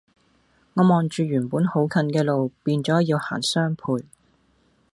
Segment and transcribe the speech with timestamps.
[0.73, 4.03] 我望住原本好近嘅路變到要行雙倍